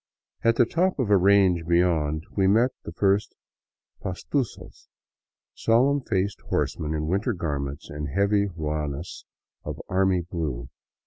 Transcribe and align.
At 0.43 0.55
the 0.55 0.65
top 0.65 0.97
of 0.97 1.11
a 1.11 1.15
range 1.15 1.67
beyond 1.67 2.25
we 2.35 2.47
met 2.47 2.71
the 2.85 2.91
first 2.91 3.35
pastusos, 4.01 4.87
solemn 5.53 6.01
faced 6.01 6.41
horsemen 6.49 6.95
in 6.95 7.05
winter 7.05 7.33
garments 7.33 7.87
and 7.87 8.07
heavy 8.07 8.47
ruanas 8.47 9.25
of 9.63 9.79
army 9.89 10.21
blue. 10.21 10.69